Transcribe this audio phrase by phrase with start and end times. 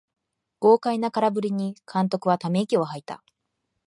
[0.61, 3.23] 豪快な空振りに監督はため息をはいた